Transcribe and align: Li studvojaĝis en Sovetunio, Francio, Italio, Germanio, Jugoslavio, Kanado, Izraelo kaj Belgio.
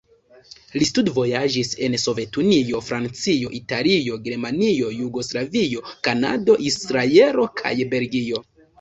Li 0.77 0.85
studvojaĝis 0.89 1.69
en 1.87 1.97
Sovetunio, 2.05 2.81
Francio, 2.89 3.53
Italio, 3.59 4.19
Germanio, 4.31 4.91
Jugoslavio, 5.05 5.87
Kanado, 6.11 6.61
Izraelo 6.73 7.51
kaj 7.65 7.77
Belgio. 7.97 8.47